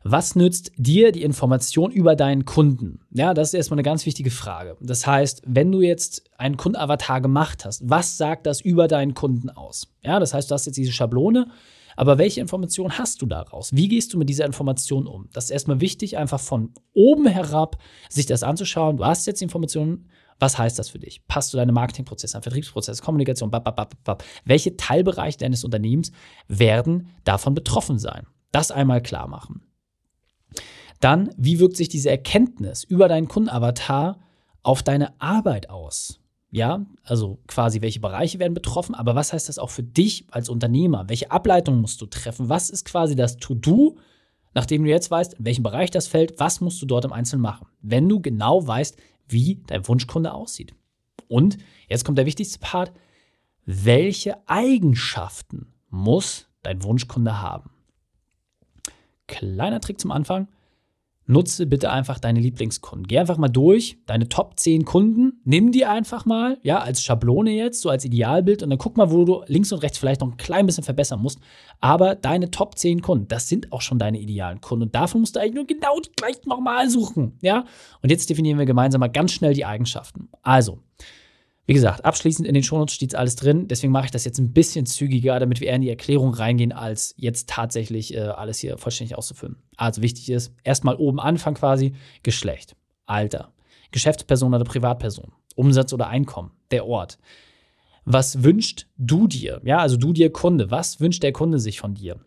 Was 0.05 0.37
nützt 0.37 0.71
dir 0.77 1.11
die 1.11 1.23
Information 1.23 1.91
über 1.91 2.15
deinen 2.15 2.45
Kunden? 2.45 3.01
Ja, 3.11 3.35
das 3.35 3.49
ist 3.49 3.55
erstmal 3.55 3.77
eine 3.77 3.83
ganz 3.83 4.07
wichtige 4.07 4.31
Frage. 4.31 4.77
Das 4.81 5.07
heißt, 5.07 5.43
wenn 5.45 5.73
du 5.73 5.81
jetzt 5.81 6.23
einen 6.39 6.57
Kundenavatar 6.57 7.21
gemacht 7.21 7.65
hast, 7.65 7.83
was 7.89 8.17
sagt 8.17 8.47
das 8.47 8.61
über 8.61 8.87
deinen 8.87 9.15
Kunden 9.15 9.51
aus? 9.51 9.89
Ja, 10.05 10.21
das 10.21 10.35
heißt, 10.35 10.51
du 10.51 10.55
hast 10.55 10.67
jetzt 10.67 10.77
diese 10.77 10.93
Schablone, 10.93 11.49
aber 11.97 12.17
welche 12.17 12.41
Information 12.41 12.97
hast 12.97 13.23
du 13.23 13.27
daraus? 13.27 13.75
Wie 13.75 13.89
gehst 13.89 14.15
du 14.15 14.19
mit 14.19 14.29
dieser 14.29 14.47
Information 14.47 15.09
um? 15.09 15.29
Das 15.33 15.47
ist 15.47 15.51
erstmal 15.51 15.81
wichtig, 15.81 16.17
einfach 16.17 16.39
von 16.39 16.73
oben 16.95 17.27
herab 17.27 17.79
sich 18.09 18.27
das 18.27 18.45
anzuschauen. 18.45 18.99
Du 18.99 19.05
hast 19.05 19.27
jetzt 19.27 19.43
Informationen. 19.43 20.09
Was 20.39 20.59
heißt 20.59 20.79
das 20.79 20.89
für 20.89 20.99
dich? 20.99 21.27
Passt 21.27 21.53
du 21.53 21.57
deine 21.57 21.73
Marketingprozesse 21.73 22.37
an, 22.37 22.43
Vertriebsprozesse, 22.43 23.03
Kommunikation, 23.03 23.51
bab, 23.51 23.65
bab, 23.65 24.05
bab, 24.05 24.25
welche 24.45 24.77
Teilbereiche 24.77 25.39
deines 25.39 25.65
Unternehmens 25.65 26.13
werden 26.47 27.09
davon 27.25 27.55
betroffen 27.55 27.99
sein? 27.99 28.27
Das 28.53 28.71
einmal 28.71 29.03
klar 29.03 29.27
machen. 29.27 29.63
Dann, 31.01 31.31
wie 31.37 31.61
wirkt 31.61 31.77
sich 31.77 31.89
diese 31.89 32.11
Erkenntnis 32.11 32.85
über 32.85 33.09
deinen 33.09 33.29
Kundenavatar 33.29 34.19
auf 34.63 34.83
deine 34.83 35.21
Arbeit 35.21 35.71
aus? 35.71 36.21
Ja, 36.51 36.87
also 37.05 37.41
quasi, 37.47 37.83
welche 37.83 38.01
Bereiche 38.01 38.39
werden 38.39 38.55
betroffen, 38.55 38.95
aber 38.95 39.15
was 39.15 39.33
heißt 39.33 39.49
das 39.51 39.59
auch 39.59 39.69
für 39.69 39.83
dich 39.83 40.27
als 40.31 40.49
Unternehmer? 40.49 41.05
Welche 41.09 41.31
Ableitung 41.31 41.81
musst 41.81 42.01
du 42.01 42.07
treffen? 42.07 42.49
Was 42.49 42.71
ist 42.71 42.87
quasi 42.87 43.15
das 43.15 43.37
To-Do, 43.37 43.97
nachdem 44.55 44.83
du 44.83 44.89
jetzt 44.89 45.11
weißt, 45.11 45.35
in 45.35 45.45
welchem 45.45 45.63
Bereich 45.63 45.91
das 45.91 46.07
fällt? 46.07 46.41
Was 46.41 46.63
musst 46.63 46.81
du 46.81 46.87
dort 46.87 47.05
im 47.05 47.13
Einzelnen 47.13 47.43
machen? 47.43 47.67
Wenn 47.83 48.09
du 48.09 48.21
genau 48.21 48.67
weißt, 48.67 48.97
wie 49.29 49.63
dein 49.67 49.87
Wunschkunde 49.87 50.33
aussieht. 50.33 50.75
Und 51.29 51.59
jetzt 51.89 52.05
kommt 52.05 52.19
der 52.19 52.27
wichtigste 52.27 52.59
Part. 52.59 52.93
Welche 53.65 54.37
Eigenschaften 54.49 55.73
muss 55.91 56.49
dein 56.63 56.83
Wunschkunde 56.83 57.41
haben? 57.41 57.71
Kleiner 59.27 59.81
Trick 59.81 60.01
zum 60.01 60.11
Anfang. 60.11 60.49
Nutze 61.29 61.67
bitte 61.67 61.91
einfach 61.91 62.19
deine 62.19 62.41
Lieblingskunden. 62.41 63.07
Geh 63.07 63.19
einfach 63.19 63.37
mal 63.37 63.49
durch, 63.49 63.99
deine 64.07 64.31
Top 64.31 64.59
10 64.59 64.87
Kunden, 64.87 65.41
nimm 65.45 65.73
die 65.73 65.85
einfach 65.85 66.25
mal, 66.25 66.59
ja, 66.63 66.79
als 66.79 67.03
Schablone 67.03 67.51
jetzt, 67.51 67.83
so 67.83 67.91
als 67.91 68.07
Idealbild 68.07 68.63
und 68.63 68.71
dann 68.71 68.79
guck 68.79 68.97
mal, 68.97 69.11
wo 69.11 69.27
du 69.27 69.43
links 69.47 69.71
und 69.71 69.83
rechts 69.83 69.99
vielleicht 69.99 70.23
noch 70.23 70.29
ein 70.29 70.39
klein 70.39 70.65
bisschen 70.65 70.85
verbessern 70.85 71.21
musst. 71.21 71.39
Aber 71.81 72.15
deine 72.15 72.51
Top 72.51 72.79
10 72.79 73.03
Kunden, 73.03 73.29
das 73.29 73.47
sind 73.49 73.73
auch 73.73 73.83
schon 73.83 73.99
deine 73.99 74.19
idealen 74.19 74.63
Kunden 74.63 74.85
und 74.85 74.95
davon 74.95 75.21
musst 75.21 75.37
du 75.37 75.41
eigentlich 75.41 75.55
nur 75.55 75.67
genau 75.67 76.01
die 76.01 76.11
gleichen 76.17 76.49
nochmal 76.49 76.89
suchen, 76.89 77.37
ja. 77.43 77.67
Und 78.03 78.11
jetzt 78.11 78.31
definieren 78.31 78.59
wir 78.59 78.67
gemeinsam 78.67 79.01
mal 79.01 79.09
ganz 79.09 79.33
schnell 79.33 79.53
die 79.53 79.67
Eigenschaften. 79.67 80.31
Also, 80.43 80.79
wie 81.69 81.75
gesagt, 81.75 82.07
abschließend 82.07 82.49
in 82.49 82.55
den 82.55 82.63
Shownotes 82.63 82.95
steht 82.95 83.15
alles 83.15 83.37
drin. 83.37 83.69
Deswegen 83.69 83.93
mache 83.93 84.07
ich 84.07 84.11
das 84.11 84.25
jetzt 84.25 84.39
ein 84.39 84.55
bisschen 84.55 84.87
zügiger, 84.87 85.39
damit 85.39 85.61
wir 85.61 85.69
eher 85.69 85.77
in 85.77 85.83
die 85.83 85.91
Erklärung 85.91 86.33
reingehen, 86.33 86.73
als 86.73 87.15
jetzt 87.19 87.51
tatsächlich 87.51 88.15
äh, 88.15 88.21
alles 88.21 88.59
hier 88.59 88.79
vollständig 88.79 89.19
auszufüllen. 89.19 89.57
Also 89.77 90.01
wichtig 90.01 90.31
ist, 90.31 90.55
erstmal 90.65 90.97
oben 90.97 91.21
anfangen 91.21 91.57
quasi, 91.57 91.93
Geschlecht, 92.23 92.75
Alter, 93.05 93.53
Geschäftsperson 93.91 94.55
oder 94.55 94.65
Privatperson, 94.65 95.31
Umsatz 95.57 95.93
oder 95.93 96.09
Einkommen, 96.09 96.53
der 96.71 96.87
Ort. 96.87 97.19
Was 98.07 98.43
wünscht 98.43 98.87
du 98.97 99.27
dir? 99.27 99.61
Ja, 99.63 99.77
also 99.77 99.99
du 99.99 100.15
dir 100.15 100.33
Kunde. 100.33 100.71
Was 100.71 101.01
wünscht 101.01 101.23
der 101.23 101.33
Kunde 101.33 101.59
sich 101.59 101.81
von 101.81 101.93
dir? 101.93 102.19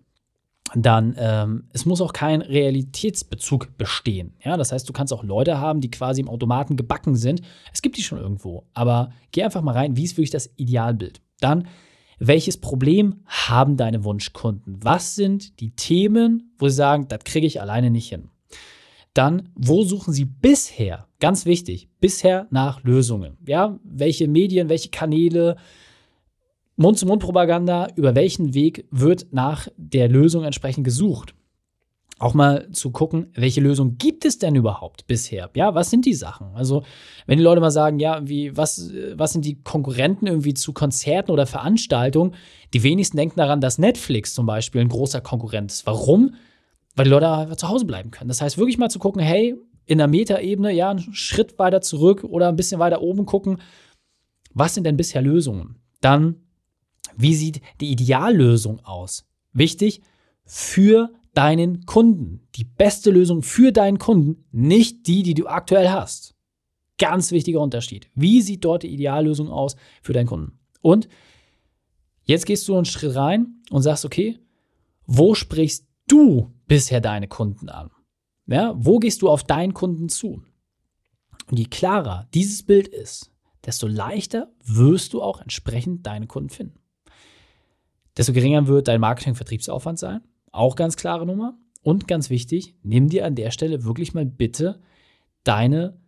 Dann 0.76 1.16
ähm, 1.18 1.66
es 1.74 1.86
muss 1.86 2.02
auch 2.02 2.14
kein 2.14 2.42
Realitätsbezug 2.42 3.78
bestehen. 3.78 4.34
Ja, 4.44 4.58
das 4.58 4.72
heißt, 4.72 4.88
du 4.88 4.94
kannst 4.94 5.12
auch 5.12 5.24
Leute 5.24 5.60
haben, 5.60 5.82
die 5.82 5.92
quasi 5.92 6.22
im 6.22 6.30
Automaten 6.30 6.78
gebacken 6.78 7.16
sind. 7.16 7.42
Es 7.74 7.82
gibt 7.82 7.98
die 7.98 8.04
schon 8.04 8.20
irgendwo, 8.20 8.66
aber 8.74 9.12
geh 9.32 9.44
einfach 9.44 9.62
mal 9.62 9.74
rein, 9.74 9.98
wie 9.98 10.04
ist 10.04 10.18
wirklich 10.18 10.30
das 10.30 10.50
Idealbild? 10.56 11.22
Dann, 11.40 11.68
welches 12.20 12.58
Problem 12.58 13.22
haben 13.26 13.78
deine 13.78 14.04
Wunschkunden? 14.04 14.78
Was 14.82 15.16
sind 15.16 15.60
die 15.60 15.72
Themen, 15.72 16.54
wo 16.58 16.70
sie 16.70 16.76
sagen, 16.76 17.08
das 17.08 17.24
kriege 17.24 17.48
ich 17.48 17.60
alleine 17.60 17.90
nicht 17.90 18.10
hin? 18.10 18.30
Dann, 19.14 19.50
wo 19.56 19.84
suchen 19.84 20.14
sie 20.14 20.26
bisher, 20.26 21.08
ganz 21.20 21.46
wichtig, 21.46 21.90
bisher 22.00 22.48
nach 22.50 22.84
Lösungen? 22.84 23.38
Ja, 23.46 23.78
welche 23.84 24.28
Medien, 24.28 24.70
welche 24.70 24.90
Kanäle, 24.90 25.58
Mund-zu-Mund-Propaganda, 26.82 27.88
über 27.96 28.16
welchen 28.16 28.54
Weg 28.54 28.86
wird 28.92 29.28
nach 29.32 29.68
der 29.78 30.10
Lösung 30.10 30.44
entsprechend 30.44 30.84
gesucht? 30.84 31.34
Auch 32.20 32.36
mal 32.36 32.70
zu 32.72 32.92
gucken, 32.92 33.32
welche 33.34 33.62
Lösung 33.62 33.98
gibt 33.98 34.26
es 34.26 34.38
denn 34.38 34.54
überhaupt 34.54 35.08
bisher? 35.08 35.50
Ja, 35.56 35.74
was 35.74 35.90
sind 35.90 36.06
die 36.06 36.14
Sachen? 36.14 36.54
Also, 36.54 36.84
wenn 37.26 37.40
die 37.40 37.44
Leute 37.44 37.62
mal 37.62 37.72
sagen, 37.72 37.98
ja, 37.98 38.22
wie, 38.28 38.56
was, 38.56 38.94
was 39.16 39.34
sind 39.34 39.44
die 39.44 39.64
Konkurrenten 39.64 40.28
irgendwie 40.28 40.54
zu 40.54 40.72
Konzerten 40.72 41.32
oder 41.32 41.48
Veranstaltungen? 41.48 42.36
Die 42.76 42.84
wenigsten 42.84 43.18
denken 43.18 43.40
daran, 43.40 43.60
dass 43.60 43.80
Netflix 43.80 44.36
zum 44.36 44.46
Beispiel 44.46 44.82
ein 44.82 44.90
großer 44.90 45.22
Konkurrent 45.22 45.72
ist. 45.72 45.88
Warum? 45.88 46.36
Weil 46.96 47.06
die 47.06 47.12
Leute 47.12 47.28
einfach 47.28 47.56
zu 47.56 47.70
Hause 47.70 47.86
bleiben 47.86 48.12
können. 48.12 48.28
Das 48.28 48.42
heißt, 48.42 48.60
wirklich 48.60 48.78
mal 48.78 48.90
zu 48.90 49.00
gucken, 49.00 49.22
hey, 49.24 49.56
in 49.88 49.98
der 49.98 50.08
Metaebene, 50.08 50.72
ja, 50.74 50.92
einen 50.92 51.14
Schritt 51.14 51.58
weiter 51.58 51.82
zurück 51.82 52.24
oder 52.24 52.50
ein 52.50 52.56
bisschen 52.56 52.80
weiter 52.80 53.02
oben 53.02 53.26
gucken, 53.26 53.60
was 54.54 54.76
sind 54.76 54.84
denn 54.84 54.96
bisher 54.98 55.24
Lösungen? 55.24 55.80
Dann 56.02 56.36
wie 57.22 57.36
sieht 57.36 57.62
die 57.80 57.92
Ideallösung 57.92 58.80
aus? 58.86 59.26
Wichtig, 59.54 60.02
für 60.46 61.12
deinen 61.34 61.86
Kunden. 61.86 62.48
Die 62.56 62.64
beste 62.64 63.12
Lösung 63.12 63.44
für 63.44 63.72
deinen 63.72 64.00
Kunden, 64.00 64.46
nicht 64.52 65.08
die, 65.08 65.24
die 65.24 65.34
du 65.34 65.48
aktuell 65.48 65.90
hast. 65.90 66.36
Ganz 66.98 67.32
wichtiger 67.32 67.62
Unterschied. 67.62 68.10
Wie 68.16 68.42
sieht 68.42 68.66
dort 68.66 68.84
die 68.84 68.94
Ideallösung 68.94 69.50
aus 69.50 69.76
für 70.02 70.14
deinen 70.14 70.28
Kunden? 70.28 70.60
Und 70.82 71.08
jetzt 72.24 72.46
gehst 72.46 72.68
du 72.68 72.76
einen 72.76 72.86
Schritt 72.86 73.16
rein 73.16 73.62
und 73.70 73.82
sagst, 73.82 74.06
okay, 74.06 74.40
wo 75.06 75.34
sprichst 75.34 75.88
du 76.08 76.52
bisher 76.68 77.02
deine 77.02 77.28
Kunden 77.28 77.70
an? 77.70 77.92
Ja, 78.48 78.74
wo 78.76 79.00
gehst 79.00 79.22
du 79.22 79.30
auf 79.30 79.44
deinen 79.44 79.74
Kunden 79.74 80.10
zu? 80.10 80.44
Und 81.50 81.58
je 81.58 81.66
klarer 81.66 82.28
dieses 82.34 82.64
Bild 82.64 82.88
ist, 82.88 83.32
desto 83.66 83.88
leichter 83.88 84.52
wirst 84.64 85.14
du 85.14 85.22
auch 85.22 85.42
entsprechend 85.42 86.06
deine 86.06 86.28
Kunden 86.28 86.50
finden 86.50 86.82
desto 88.18 88.34
geringer 88.34 88.68
wird 88.68 88.88
dein 88.88 89.02
Marketing-Vertriebsaufwand 89.02 90.00
sein. 90.00 90.22
Auch 90.52 90.76
ganz 90.76 90.98
klare 90.98 91.26
Nummer. 91.26 91.58
Und 91.84 92.08
ganz 92.08 92.30
wichtig, 92.30 92.76
nimm 92.84 93.10
dir 93.10 93.26
an 93.26 93.36
der 93.36 93.52
Stelle 93.52 93.84
wirklich 93.84 94.14
mal 94.14 94.26
bitte 94.26 94.82
deine 95.44 96.00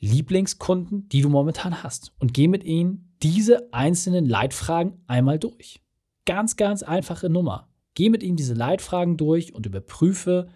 Lieblingskunden, 0.00 1.08
die 1.08 1.20
du 1.20 1.28
momentan 1.28 1.82
hast, 1.82 2.12
und 2.18 2.32
geh 2.34 2.48
mit 2.48 2.64
ihnen 2.64 3.14
diese 3.22 3.72
einzelnen 3.72 4.26
Leitfragen 4.26 4.94
einmal 5.06 5.38
durch. 5.38 5.80
Ganz, 6.24 6.56
ganz 6.56 6.82
einfache 6.82 7.28
Nummer. 7.28 7.68
Geh 7.94 8.08
mit 8.08 8.22
ihnen 8.22 8.36
diese 8.36 8.54
Leitfragen 8.54 9.16
durch 9.16 9.54
und 9.54 9.66
überprüfe, 9.66 10.48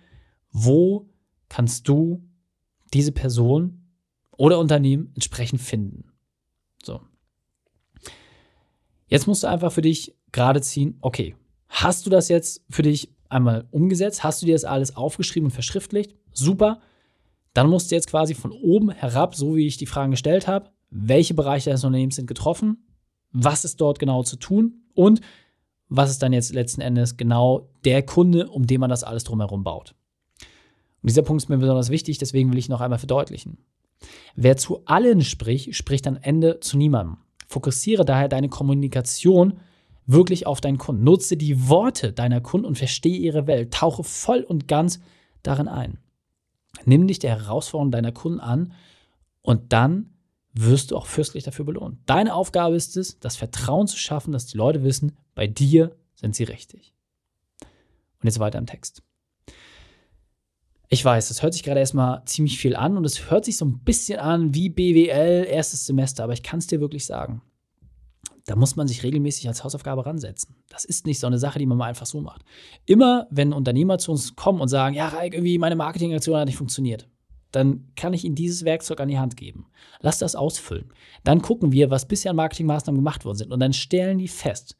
wo 0.50 1.10
kannst 1.48 1.88
du 1.88 2.24
diese 2.94 3.12
Person 3.12 3.90
oder 4.36 4.58
Unternehmen 4.58 5.10
entsprechend 5.14 5.60
finden. 5.60 6.12
So. 6.82 7.00
Jetzt 9.08 9.26
musst 9.26 9.42
du 9.42 9.48
einfach 9.48 9.72
für 9.72 9.82
dich 9.82 10.14
gerade 10.32 10.60
ziehen, 10.60 10.96
okay, 11.00 11.36
hast 11.68 12.06
du 12.06 12.10
das 12.10 12.28
jetzt 12.28 12.64
für 12.70 12.82
dich 12.82 13.10
einmal 13.28 13.66
umgesetzt? 13.70 14.24
Hast 14.24 14.42
du 14.42 14.46
dir 14.46 14.54
das 14.54 14.64
alles 14.64 14.96
aufgeschrieben 14.96 15.46
und 15.46 15.52
verschriftlicht? 15.52 16.14
Super. 16.32 16.80
Dann 17.52 17.68
musst 17.68 17.90
du 17.90 17.94
jetzt 17.94 18.08
quasi 18.08 18.34
von 18.34 18.52
oben 18.52 18.90
herab, 18.90 19.34
so 19.34 19.56
wie 19.56 19.66
ich 19.66 19.76
die 19.76 19.86
Fragen 19.86 20.10
gestellt 20.10 20.48
habe, 20.48 20.70
welche 20.90 21.34
Bereiche 21.34 21.70
des 21.70 21.84
Unternehmens 21.84 22.16
sind 22.16 22.26
getroffen, 22.26 22.84
was 23.32 23.64
ist 23.64 23.80
dort 23.80 23.98
genau 23.98 24.22
zu 24.22 24.36
tun 24.36 24.82
und 24.94 25.20
was 25.88 26.10
ist 26.10 26.22
dann 26.22 26.32
jetzt 26.32 26.52
letzten 26.52 26.80
Endes 26.80 27.16
genau 27.16 27.68
der 27.84 28.02
Kunde, 28.02 28.48
um 28.48 28.66
den 28.66 28.80
man 28.80 28.90
das 28.90 29.04
alles 29.04 29.24
drumherum 29.24 29.64
baut. 29.64 29.94
Und 31.02 31.10
dieser 31.10 31.22
Punkt 31.22 31.42
ist 31.42 31.48
mir 31.48 31.58
besonders 31.58 31.90
wichtig, 31.90 32.18
deswegen 32.18 32.50
will 32.50 32.58
ich 32.58 32.68
noch 32.68 32.80
einmal 32.80 32.98
verdeutlichen. 32.98 33.58
Wer 34.34 34.56
zu 34.56 34.84
allen 34.86 35.22
spricht, 35.22 35.74
spricht 35.74 36.06
am 36.06 36.16
Ende 36.16 36.60
zu 36.60 36.76
niemandem. 36.76 37.18
Fokussiere 37.54 38.04
daher 38.04 38.26
deine 38.26 38.48
Kommunikation 38.48 39.60
wirklich 40.06 40.44
auf 40.44 40.60
deinen 40.60 40.76
Kunden. 40.76 41.04
Nutze 41.04 41.36
die 41.36 41.68
Worte 41.68 42.12
deiner 42.12 42.40
Kunden 42.40 42.66
und 42.66 42.76
verstehe 42.76 43.16
ihre 43.16 43.46
Welt. 43.46 43.72
Tauche 43.72 44.02
voll 44.02 44.40
und 44.40 44.66
ganz 44.66 44.98
darin 45.44 45.68
ein. 45.68 45.98
Nimm 46.84 47.06
dich 47.06 47.20
der 47.20 47.30
Herausforderung 47.38 47.92
deiner 47.92 48.10
Kunden 48.10 48.40
an 48.40 48.72
und 49.40 49.72
dann 49.72 50.14
wirst 50.52 50.90
du 50.90 50.96
auch 50.96 51.06
fürstlich 51.06 51.44
dafür 51.44 51.64
belohnt. 51.64 51.98
Deine 52.06 52.34
Aufgabe 52.34 52.74
ist 52.74 52.96
es, 52.96 53.20
das 53.20 53.36
Vertrauen 53.36 53.86
zu 53.86 53.98
schaffen, 53.98 54.32
dass 54.32 54.46
die 54.46 54.56
Leute 54.56 54.82
wissen, 54.82 55.16
bei 55.36 55.46
dir 55.46 55.94
sind 56.16 56.34
sie 56.34 56.44
richtig. 56.44 56.92
Und 57.60 58.24
jetzt 58.24 58.40
weiter 58.40 58.58
im 58.58 58.66
Text. 58.66 59.04
Ich 60.94 61.04
weiß, 61.04 61.26
das 61.26 61.42
hört 61.42 61.54
sich 61.54 61.64
gerade 61.64 61.80
erstmal 61.80 62.24
ziemlich 62.24 62.56
viel 62.56 62.76
an 62.76 62.96
und 62.96 63.04
es 63.04 63.28
hört 63.28 63.46
sich 63.46 63.56
so 63.56 63.64
ein 63.64 63.80
bisschen 63.80 64.20
an 64.20 64.54
wie 64.54 64.68
BWL 64.68 65.44
erstes 65.44 65.86
Semester, 65.86 66.22
aber 66.22 66.34
ich 66.34 66.44
kann 66.44 66.60
es 66.60 66.68
dir 66.68 66.80
wirklich 66.80 67.04
sagen. 67.04 67.42
Da 68.46 68.54
muss 68.54 68.76
man 68.76 68.86
sich 68.86 69.02
regelmäßig 69.02 69.48
als 69.48 69.64
Hausaufgabe 69.64 70.06
ransetzen. 70.06 70.54
Das 70.68 70.84
ist 70.84 71.04
nicht 71.04 71.18
so 71.18 71.26
eine 71.26 71.40
Sache, 71.40 71.58
die 71.58 71.66
man 71.66 71.78
mal 71.78 71.88
einfach 71.88 72.06
so 72.06 72.20
macht. 72.20 72.42
Immer, 72.86 73.26
wenn 73.32 73.52
Unternehmer 73.52 73.98
zu 73.98 74.12
uns 74.12 74.36
kommen 74.36 74.60
und 74.60 74.68
sagen, 74.68 74.94
ja, 74.94 75.08
Raik, 75.08 75.34
irgendwie 75.34 75.58
meine 75.58 75.74
Marketingaktion 75.74 76.36
hat 76.36 76.46
nicht 76.46 76.58
funktioniert, 76.58 77.08
dann 77.50 77.90
kann 77.96 78.14
ich 78.14 78.24
Ihnen 78.24 78.36
dieses 78.36 78.64
Werkzeug 78.64 79.00
an 79.00 79.08
die 79.08 79.18
Hand 79.18 79.36
geben. 79.36 79.66
Lass 79.98 80.18
das 80.18 80.36
ausfüllen. 80.36 80.92
Dann 81.24 81.42
gucken 81.42 81.72
wir, 81.72 81.90
was 81.90 82.06
bisher 82.06 82.30
an 82.30 82.36
Marketingmaßnahmen 82.36 83.00
gemacht 83.00 83.24
worden 83.24 83.38
sind 83.38 83.52
und 83.52 83.58
dann 83.58 83.72
stellen 83.72 84.18
die 84.18 84.28
fest, 84.28 84.76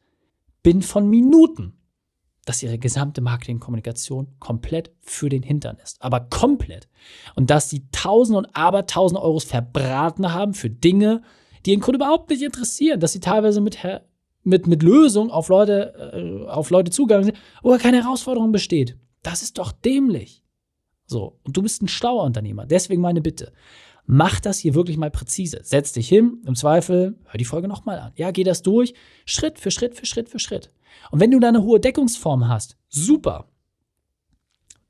bin 0.63 0.81
von 0.81 1.09
Minuten 1.09 1.73
dass 2.45 2.61
ihre 2.61 2.77
gesamte 2.77 3.21
Marketingkommunikation 3.21 4.27
komplett 4.39 4.91
für 5.01 5.29
den 5.29 5.43
Hintern 5.43 5.77
ist. 5.83 6.01
Aber 6.01 6.21
komplett. 6.21 6.87
Und 7.35 7.49
dass 7.49 7.69
sie 7.69 7.87
tausend 7.91 8.37
und 8.37 8.55
abertausend 8.55 9.19
Euros 9.19 9.43
verbraten 9.43 10.31
haben 10.31 10.53
für 10.53 10.69
Dinge, 10.69 11.23
die 11.65 11.71
ihren 11.71 11.81
Kunden 11.81 12.01
überhaupt 12.01 12.29
nicht 12.29 12.43
interessieren. 12.43 12.99
Dass 12.99 13.13
sie 13.13 13.19
teilweise 13.19 13.61
mit, 13.61 13.79
mit, 14.43 14.67
mit 14.67 14.83
Lösungen 14.83 15.31
auf 15.31 15.49
Leute, 15.49 16.45
äh, 16.45 16.49
auf 16.49 16.69
Leute 16.69 16.91
zugegangen 16.91 17.25
sind, 17.25 17.37
wo 17.63 17.75
keine 17.77 18.03
Herausforderung 18.03 18.51
besteht. 18.51 18.95
Das 19.23 19.41
ist 19.41 19.57
doch 19.57 19.71
dämlich. 19.71 20.43
So. 21.07 21.39
Und 21.43 21.57
du 21.57 21.63
bist 21.63 21.81
ein 21.81 21.87
schlauer 21.87 22.23
Unternehmer. 22.23 22.67
Deswegen 22.67 23.01
meine 23.01 23.21
Bitte. 23.21 23.53
Mach 24.07 24.39
das 24.39 24.59
hier 24.59 24.75
wirklich 24.75 24.97
mal 24.97 25.09
präzise. 25.09 25.59
Setz 25.63 25.93
dich 25.93 26.07
hin, 26.07 26.43
im 26.45 26.55
Zweifel, 26.55 27.17
hör 27.25 27.37
die 27.37 27.45
Folge 27.45 27.67
nochmal 27.67 27.99
an. 27.99 28.11
Ja, 28.15 28.31
geh 28.31 28.43
das 28.43 28.61
durch, 28.61 28.93
Schritt 29.25 29.59
für 29.59 29.71
Schritt 29.71 29.95
für 29.95 30.05
Schritt 30.05 30.29
für 30.29 30.39
Schritt. 30.39 30.71
Und 31.11 31.19
wenn 31.19 31.31
du 31.31 31.39
da 31.39 31.49
eine 31.49 31.63
hohe 31.63 31.79
Deckungsform 31.79 32.47
hast, 32.47 32.77
super. 32.87 33.49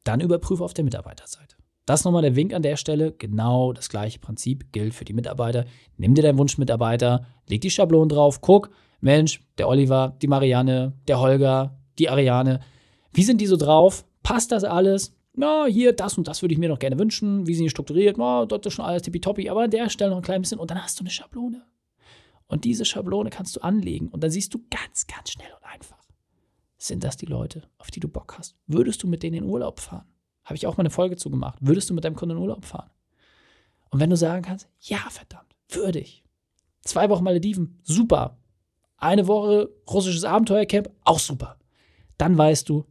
Dann 0.03 0.19
überprüfe 0.21 0.63
auf 0.63 0.73
der 0.73 0.83
Mitarbeiterseite. 0.83 1.55
Das 1.85 2.03
nochmal 2.03 2.23
der 2.23 2.35
Wink 2.35 2.53
an 2.53 2.63
der 2.63 2.77
Stelle. 2.77 3.11
Genau 3.11 3.71
das 3.71 3.89
gleiche 3.89 4.19
Prinzip 4.19 4.71
gilt 4.71 4.93
für 4.93 5.05
die 5.05 5.13
Mitarbeiter. 5.13 5.65
Nimm 5.97 6.15
dir 6.15 6.23
deinen 6.23 6.37
Wunschmitarbeiter, 6.37 7.25
leg 7.47 7.61
die 7.61 7.69
Schablonen 7.69 8.09
drauf, 8.09 8.41
guck, 8.41 8.71
Mensch, 9.01 9.45
der 9.57 9.67
Oliver, 9.67 10.15
die 10.21 10.27
Marianne, 10.27 10.93
der 11.07 11.19
Holger, 11.19 11.77
die 11.99 12.09
Ariane, 12.09 12.59
wie 13.13 13.23
sind 13.23 13.39
die 13.39 13.45
so 13.45 13.55
drauf? 13.55 14.03
Passt 14.23 14.51
das 14.51 14.63
alles? 14.63 15.15
Na, 15.37 15.65
hier, 15.65 15.93
das 15.93 16.17
und 16.17 16.27
das 16.27 16.41
würde 16.41 16.53
ich 16.53 16.59
mir 16.59 16.69
noch 16.69 16.79
gerne 16.79 16.99
wünschen, 16.99 17.47
wie 17.47 17.55
sind 17.55 17.65
die 17.65 17.69
strukturiert, 17.69 18.17
na, 18.17 18.45
dort 18.45 18.65
ist 18.65 18.73
schon 18.73 18.85
alles 18.85 19.01
tippitoppi, 19.03 19.49
aber 19.49 19.63
an 19.63 19.71
der 19.71 19.89
Stelle 19.89 20.11
noch 20.11 20.17
ein 20.17 20.23
klein 20.23 20.41
bisschen 20.41 20.59
und 20.59 20.71
dann 20.71 20.81
hast 20.81 20.99
du 20.99 21.03
eine 21.03 21.09
Schablone. 21.09 21.65
Und 22.47 22.63
diese 22.63 22.85
Schablone 22.85 23.29
kannst 23.29 23.55
du 23.55 23.61
anlegen 23.61 24.09
und 24.09 24.23
dann 24.23 24.31
siehst 24.31 24.53
du 24.53 24.63
ganz, 24.69 25.07
ganz 25.07 25.31
schnell 25.31 25.51
und 25.59 25.65
einfach. 25.67 25.97
Sind 26.77 27.03
das 27.03 27.17
die 27.17 27.25
Leute, 27.25 27.63
auf 27.77 27.89
die 27.89 27.99
du 27.99 28.07
Bock 28.07 28.35
hast? 28.37 28.55
Würdest 28.67 29.01
du 29.01 29.07
mit 29.07 29.23
denen 29.23 29.37
in 29.37 29.43
Urlaub 29.43 29.79
fahren? 29.79 30.05
Habe 30.43 30.55
ich 30.55 30.67
auch 30.67 30.77
mal 30.77 30.81
eine 30.81 30.91
Folge 30.91 31.15
zugemacht. 31.15 31.57
Würdest 31.59 31.89
du 31.89 31.95
mit 31.95 32.03
deinem 32.03 32.15
Kunden 32.15 32.37
in 32.37 32.41
Urlaub 32.41 32.65
fahren? 32.65 32.91
Und 33.89 33.99
wenn 33.99 34.09
du 34.11 34.17
sagen 34.17 34.43
kannst, 34.43 34.67
ja, 34.79 34.99
verdammt, 35.09 35.55
würde 35.69 35.99
ich. 35.99 36.23
Zwei 36.81 37.09
Wochen 37.09 37.23
Malediven, 37.23 37.79
super. 37.81 38.37
Eine 38.97 39.27
Woche 39.27 39.69
russisches 39.89 40.23
Abenteuercamp, 40.23 40.91
auch 41.03 41.19
super. 41.19 41.57
Dann 42.17 42.37
weißt 42.37 42.69
du, 42.69 42.85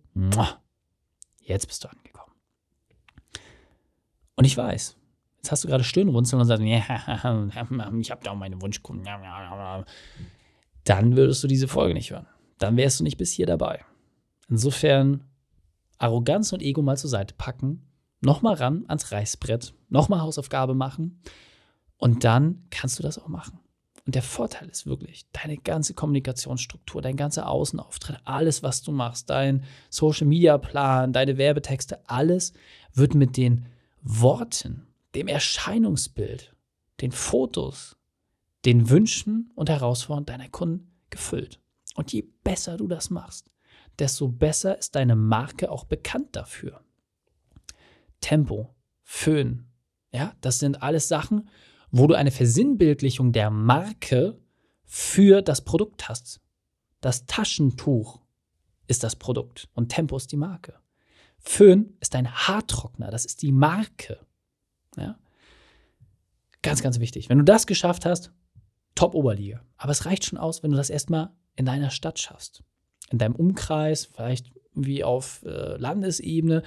jetzt 1.40 1.68
bist 1.68 1.84
du 1.84 1.88
angekommen. 1.88 2.03
Und 4.36 4.44
ich 4.44 4.56
weiß, 4.56 4.96
jetzt 5.36 5.52
hast 5.52 5.64
du 5.64 5.68
gerade 5.68 5.84
Stirnrunzeln 5.84 6.40
und 6.40 6.46
sagst, 6.46 6.62
ich 8.00 8.10
habe 8.10 8.20
da 8.22 8.30
auch 8.30 8.36
meine 8.36 8.60
Wunschkunden. 8.60 9.06
Dann 10.84 11.16
würdest 11.16 11.42
du 11.42 11.48
diese 11.48 11.68
Folge 11.68 11.94
nicht 11.94 12.10
hören. 12.10 12.26
Dann 12.58 12.76
wärst 12.76 13.00
du 13.00 13.04
nicht 13.04 13.16
bis 13.16 13.32
hier 13.32 13.46
dabei. 13.46 13.84
Insofern 14.48 15.24
Arroganz 15.98 16.52
und 16.52 16.62
Ego 16.62 16.82
mal 16.82 16.96
zur 16.96 17.10
Seite 17.10 17.34
packen, 17.36 17.86
nochmal 18.20 18.54
ran 18.54 18.84
ans 18.88 19.12
Reißbrett, 19.12 19.74
nochmal 19.88 20.20
Hausaufgabe 20.20 20.74
machen 20.74 21.20
und 21.96 22.24
dann 22.24 22.64
kannst 22.70 22.98
du 22.98 23.02
das 23.02 23.18
auch 23.18 23.28
machen. 23.28 23.60
Und 24.06 24.14
der 24.14 24.22
Vorteil 24.22 24.68
ist 24.68 24.86
wirklich, 24.86 25.24
deine 25.32 25.56
ganze 25.56 25.94
Kommunikationsstruktur, 25.94 27.00
dein 27.00 27.16
ganzer 27.16 27.48
Außenauftritt, 27.48 28.18
alles, 28.24 28.62
was 28.62 28.82
du 28.82 28.92
machst, 28.92 29.30
dein 29.30 29.64
Social 29.88 30.26
Media 30.26 30.58
Plan, 30.58 31.14
deine 31.14 31.38
Werbetexte, 31.38 32.06
alles 32.06 32.52
wird 32.92 33.14
mit 33.14 33.38
den 33.38 33.66
Worten, 34.04 34.86
dem 35.14 35.28
Erscheinungsbild, 35.28 36.54
den 37.00 37.10
Fotos, 37.10 37.96
den 38.66 38.90
Wünschen 38.90 39.50
und 39.54 39.70
Herausforderungen 39.70 40.26
deiner 40.26 40.50
Kunden 40.50 40.92
gefüllt. 41.08 41.58
Und 41.94 42.12
je 42.12 42.22
besser 42.44 42.76
du 42.76 42.86
das 42.86 43.08
machst, 43.08 43.50
desto 43.98 44.28
besser 44.28 44.78
ist 44.78 44.94
deine 44.94 45.16
Marke 45.16 45.70
auch 45.70 45.84
bekannt 45.84 46.36
dafür. 46.36 46.84
Tempo, 48.20 48.74
Föhn, 49.02 49.66
ja, 50.12 50.34
das 50.40 50.58
sind 50.58 50.82
alles 50.82 51.08
Sachen, 51.08 51.48
wo 51.90 52.06
du 52.06 52.14
eine 52.14 52.30
Versinnbildlichung 52.30 53.32
der 53.32 53.50
Marke 53.50 54.38
für 54.84 55.40
das 55.40 55.64
Produkt 55.64 56.08
hast. 56.08 56.40
Das 57.00 57.24
Taschentuch 57.26 58.20
ist 58.86 59.02
das 59.02 59.16
Produkt 59.16 59.68
und 59.74 59.88
Tempo 59.88 60.16
ist 60.16 60.30
die 60.30 60.36
Marke. 60.36 60.83
Föhn 61.44 61.96
ist 62.00 62.14
ein 62.16 62.32
Haartrockner, 62.32 63.10
das 63.10 63.24
ist 63.24 63.42
die 63.42 63.52
Marke. 63.52 64.18
Ja? 64.96 65.18
Ganz, 66.62 66.82
ganz 66.82 66.98
wichtig. 66.98 67.28
Wenn 67.28 67.38
du 67.38 67.44
das 67.44 67.66
geschafft 67.66 68.06
hast, 68.06 68.32
top 68.94 69.14
Oberliga. 69.14 69.62
Aber 69.76 69.92
es 69.92 70.06
reicht 70.06 70.24
schon 70.24 70.38
aus, 70.38 70.62
wenn 70.62 70.70
du 70.70 70.76
das 70.76 70.90
erstmal 70.90 71.30
in 71.56 71.66
deiner 71.66 71.90
Stadt 71.90 72.18
schaffst. 72.18 72.62
In 73.10 73.18
deinem 73.18 73.34
Umkreis, 73.34 74.06
vielleicht 74.06 74.52
wie 74.74 75.04
auf 75.04 75.42
äh, 75.44 75.76
Landesebene, 75.76 76.62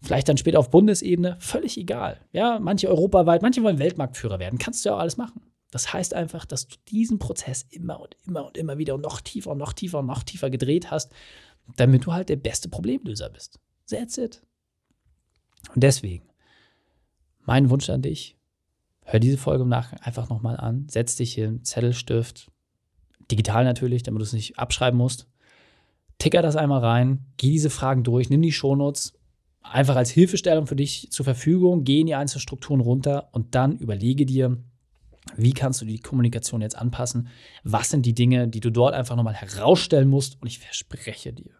vielleicht 0.00 0.28
dann 0.28 0.38
später 0.38 0.58
auf 0.58 0.70
Bundesebene, 0.70 1.36
völlig 1.38 1.76
egal. 1.76 2.20
Ja, 2.32 2.58
manche 2.58 2.88
europaweit, 2.88 3.42
manche 3.42 3.62
wollen 3.62 3.78
Weltmarktführer 3.78 4.38
werden. 4.38 4.58
Kannst 4.58 4.84
du 4.84 4.88
ja 4.88 4.96
auch 4.96 5.00
alles 5.00 5.18
machen. 5.18 5.42
Das 5.70 5.92
heißt 5.92 6.14
einfach, 6.14 6.46
dass 6.46 6.68
du 6.68 6.76
diesen 6.88 7.18
Prozess 7.18 7.66
immer 7.70 8.00
und 8.00 8.16
immer 8.26 8.46
und 8.46 8.56
immer 8.56 8.78
wieder 8.78 8.94
und 8.94 9.02
noch 9.02 9.20
tiefer 9.20 9.50
und 9.50 9.58
noch 9.58 9.74
tiefer 9.74 9.98
und 9.98 10.06
noch 10.06 10.22
tiefer 10.22 10.48
gedreht 10.48 10.90
hast, 10.90 11.12
damit 11.76 12.06
du 12.06 12.12
halt 12.12 12.28
der 12.28 12.36
beste 12.36 12.68
Problemlöser 12.68 13.28
bist. 13.28 13.58
That's 13.88 14.18
it. 14.18 14.42
Und 15.74 15.82
deswegen, 15.82 16.24
mein 17.44 17.70
Wunsch 17.70 17.88
an 17.90 18.02
dich, 18.02 18.36
hör 19.04 19.20
diese 19.20 19.38
Folge 19.38 19.62
im 19.62 19.68
Nachgang 19.68 20.00
einfach 20.00 20.28
nochmal 20.28 20.56
an, 20.56 20.86
setz 20.88 21.16
dich 21.16 21.34
hin, 21.34 21.64
Zettelstift, 21.64 22.50
digital 23.30 23.64
natürlich, 23.64 24.02
damit 24.02 24.20
du 24.20 24.24
es 24.24 24.32
nicht 24.32 24.58
abschreiben 24.58 24.98
musst. 24.98 25.28
Ticker 26.18 26.42
das 26.42 26.56
einmal 26.56 26.80
rein, 26.80 27.26
geh 27.36 27.50
diese 27.50 27.70
Fragen 27.70 28.02
durch, 28.02 28.30
nimm 28.30 28.42
die 28.42 28.52
Shownotes 28.52 29.12
einfach 29.62 29.96
als 29.96 30.10
Hilfestellung 30.10 30.66
für 30.66 30.76
dich 30.76 31.10
zur 31.10 31.24
Verfügung, 31.24 31.84
geh 31.84 32.00
in 32.00 32.06
die 32.06 32.14
einzelnen 32.14 32.40
Strukturen 32.40 32.80
runter 32.80 33.28
und 33.32 33.54
dann 33.54 33.76
überlege 33.78 34.24
dir, 34.24 34.56
wie 35.36 35.52
kannst 35.52 35.80
du 35.80 35.84
die 35.84 35.98
Kommunikation 35.98 36.62
jetzt 36.62 36.78
anpassen? 36.78 37.28
Was 37.64 37.90
sind 37.90 38.06
die 38.06 38.14
Dinge, 38.14 38.46
die 38.46 38.60
du 38.60 38.70
dort 38.70 38.94
einfach 38.94 39.16
nochmal 39.16 39.34
herausstellen 39.34 40.08
musst? 40.08 40.40
Und 40.40 40.46
ich 40.46 40.60
verspreche 40.60 41.32
dir, 41.32 41.50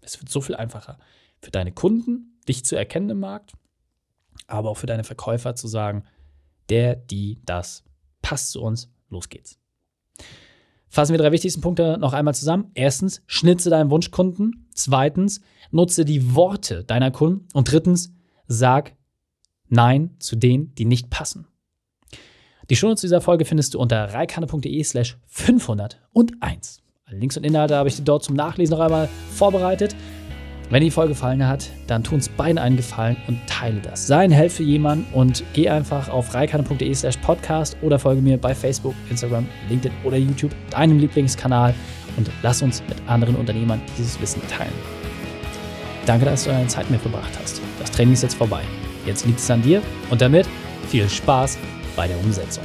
es 0.00 0.20
wird 0.20 0.28
so 0.28 0.40
viel 0.40 0.56
einfacher 0.56 0.98
für 1.44 1.50
deine 1.50 1.72
Kunden, 1.72 2.38
dich 2.48 2.64
zu 2.64 2.76
erkennen 2.76 3.10
im 3.10 3.20
Markt, 3.20 3.52
aber 4.46 4.70
auch 4.70 4.78
für 4.78 4.86
deine 4.86 5.04
Verkäufer 5.04 5.54
zu 5.54 5.68
sagen, 5.68 6.04
der, 6.68 6.96
die, 6.96 7.40
das 7.44 7.84
passt 8.22 8.50
zu 8.50 8.62
uns, 8.62 8.90
los 9.10 9.28
geht's. 9.28 9.58
Fassen 10.88 11.12
wir 11.12 11.18
drei 11.18 11.32
wichtigsten 11.32 11.60
Punkte 11.60 11.98
noch 11.98 12.12
einmal 12.12 12.34
zusammen. 12.34 12.70
Erstens, 12.74 13.22
schnitze 13.26 13.68
deinen 13.68 13.90
Wunschkunden. 13.90 14.68
Zweitens, 14.74 15.40
nutze 15.72 16.04
die 16.04 16.36
Worte 16.36 16.84
deiner 16.84 17.10
Kunden. 17.10 17.48
Und 17.52 17.70
drittens, 17.70 18.12
sag 18.46 18.94
Nein 19.68 20.14
zu 20.20 20.36
denen, 20.36 20.72
die 20.76 20.84
nicht 20.84 21.10
passen. 21.10 21.48
Die 22.70 22.76
Shownotes 22.76 23.00
dieser 23.00 23.20
Folge 23.20 23.44
findest 23.44 23.74
du 23.74 23.80
unter 23.80 24.14
reikane.de 24.14 24.84
slash 24.84 25.18
501. 25.26 26.80
Alle 27.06 27.18
Links 27.18 27.36
und 27.36 27.44
Inhalte 27.44 27.76
habe 27.76 27.88
ich 27.88 27.96
dir 27.96 28.04
dort 28.04 28.22
zum 28.22 28.36
Nachlesen 28.36 28.76
noch 28.76 28.84
einmal 28.84 29.08
vorbereitet. 29.34 29.96
Wenn 30.74 30.82
die 30.82 30.90
Folge 30.90 31.10
gefallen 31.10 31.46
hat, 31.46 31.70
dann 31.86 32.02
tu 32.02 32.16
uns 32.16 32.28
beiden 32.28 32.58
einen 32.58 32.76
Gefallen 32.76 33.16
und 33.28 33.38
teile 33.46 33.80
das. 33.80 34.08
Sei 34.08 34.24
ein 34.24 34.32
Held 34.32 34.50
für 34.50 34.64
und 35.12 35.44
geh 35.52 35.68
einfach 35.68 36.08
auf 36.08 36.34
reikane.de 36.34 36.92
slash 36.92 37.16
podcast 37.18 37.76
oder 37.80 37.96
folge 37.96 38.20
mir 38.20 38.36
bei 38.38 38.56
Facebook, 38.56 38.92
Instagram, 39.08 39.46
LinkedIn 39.68 39.96
oder 40.02 40.16
YouTube, 40.16 40.50
deinem 40.70 40.98
Lieblingskanal 40.98 41.76
und 42.16 42.28
lass 42.42 42.60
uns 42.60 42.82
mit 42.88 42.96
anderen 43.06 43.36
Unternehmern 43.36 43.80
dieses 43.96 44.20
Wissen 44.20 44.42
teilen. 44.48 44.72
Danke, 46.06 46.24
dass 46.24 46.42
du 46.42 46.50
deine 46.50 46.66
Zeit 46.66 46.90
mit 46.90 47.00
verbracht 47.00 47.38
hast. 47.40 47.62
Das 47.78 47.92
Training 47.92 48.14
ist 48.14 48.24
jetzt 48.24 48.34
vorbei. 48.34 48.62
Jetzt 49.06 49.26
liegt 49.26 49.38
es 49.38 49.48
an 49.52 49.62
dir 49.62 49.80
und 50.10 50.20
damit 50.20 50.44
viel 50.88 51.08
Spaß 51.08 51.56
bei 51.94 52.08
der 52.08 52.18
Umsetzung. 52.18 52.64